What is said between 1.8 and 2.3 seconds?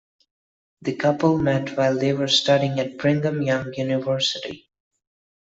they were